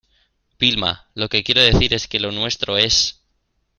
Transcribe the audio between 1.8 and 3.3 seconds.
es que lo nuestro es